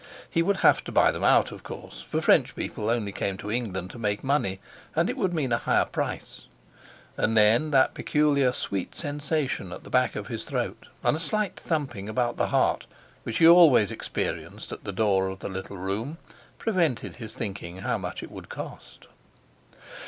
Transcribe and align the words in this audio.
He 0.27 0.41
would 0.41 0.57
have 0.65 0.83
to 0.85 0.91
buy 0.91 1.11
them 1.11 1.23
out, 1.23 1.51
of 1.51 1.61
course, 1.61 2.01
for 2.01 2.21
French 2.21 2.55
people 2.55 2.89
only 2.89 3.11
came 3.11 3.37
to 3.37 3.51
England 3.51 3.91
to 3.91 3.99
make 3.99 4.23
money; 4.23 4.59
and 4.95 5.11
it 5.11 5.15
would 5.15 5.31
mean 5.31 5.51
a 5.51 5.59
higher 5.59 5.85
price. 5.85 6.45
And 7.17 7.37
then 7.37 7.69
that 7.69 7.93
peculiar 7.93 8.51
sweet 8.51 8.95
sensation 8.95 9.71
at 9.71 9.83
the 9.83 9.91
back 9.91 10.15
of 10.15 10.25
his 10.25 10.43
throat, 10.43 10.87
and 11.03 11.15
a 11.15 11.19
slight 11.19 11.55
thumping 11.55 12.09
about 12.09 12.35
the 12.35 12.47
heart, 12.47 12.87
which 13.21 13.37
he 13.37 13.47
always 13.47 13.91
experienced 13.91 14.71
at 14.71 14.85
the 14.85 14.91
door 14.91 15.27
of 15.27 15.37
the 15.37 15.49
little 15.49 15.77
room, 15.77 16.17
prevented 16.57 17.17
his 17.17 17.35
thinking 17.35 17.77
how 17.77 17.99
much 17.99 18.23
it 18.23 18.31
would 18.31 18.49
cost. 18.49 19.05